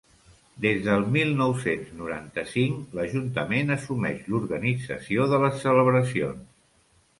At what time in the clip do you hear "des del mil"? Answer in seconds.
0.63-1.33